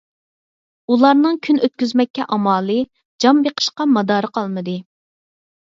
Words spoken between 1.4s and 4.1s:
كۈن ئۆتكۈزمەككە ئامالى، جان بېقىشقا